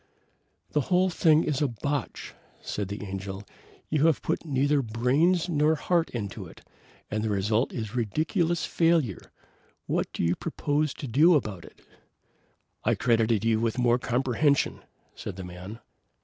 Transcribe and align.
"The 0.71 0.81
whole 0.89 1.11
thing 1.11 1.43
is 1.43 1.61
a 1.61 1.67
botch," 1.67 2.33
said 2.59 2.87
the 2.87 3.03
Angel. 3.05 3.43
"You 3.87 4.07
have 4.07 4.23
put 4.23 4.43
neither 4.43 4.81
brains 4.81 5.47
nor 5.47 5.75
heart 5.75 6.09
into 6.09 6.47
it, 6.47 6.67
and 7.11 7.23
the 7.23 7.29
result 7.29 7.71
is 7.71 7.95
ridiculous 7.95 8.65
failure. 8.65 9.31
What 9.85 10.11
do 10.11 10.23
you 10.23 10.35
propose 10.35 10.95
to 10.95 11.07
do 11.07 11.35
about 11.35 11.65
it?" 11.65 11.81
"I 12.83 12.95
credited 12.95 13.45
you 13.45 13.59
with 13.59 13.77
more 13.77 13.99
comprehension," 13.99 14.79
said 15.13 15.35
the 15.35 15.43
man. 15.43 15.77